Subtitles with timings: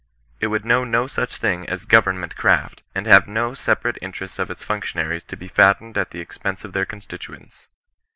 [0.39, 4.49] It would know no such thing as government craft, and have no separate interests of
[4.49, 7.69] its functionaries to be fattened at the ex pense of their constituents.